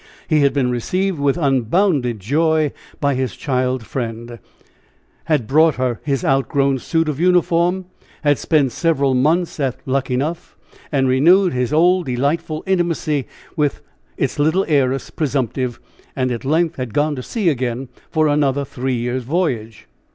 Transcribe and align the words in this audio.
He 0.27 0.39
had 0.39 0.51
been 0.51 0.71
received 0.71 1.19
with 1.19 1.37
unbounded 1.37 2.19
joy 2.19 2.71
by 2.99 3.13
his 3.13 3.35
child 3.35 3.85
friend; 3.85 4.39
had 5.25 5.45
brought 5.45 5.75
her 5.75 6.01
his 6.03 6.25
outgrown 6.25 6.79
suit 6.79 7.07
of 7.07 7.19
uniform; 7.19 7.85
had 8.23 8.39
spent 8.39 8.71
several 8.71 9.13
months 9.13 9.59
at 9.59 9.75
Luckenough, 9.85 10.57
and 10.91 11.07
renewed 11.07 11.53
his 11.53 11.71
old 11.71 12.07
delightful 12.07 12.63
intimacy 12.65 13.27
with 13.55 13.81
its 14.17 14.39
little 14.39 14.65
heiress 14.67 15.11
presumptive, 15.11 15.79
and 16.15 16.31
at 16.31 16.43
length 16.45 16.77
had 16.77 16.95
gone 16.95 17.15
to 17.15 17.21
sea 17.21 17.47
again 17.49 17.87
for 18.09 18.27
another 18.27 18.65
three 18.65 18.95
years' 18.95 19.21
voyage. 19.21 19.85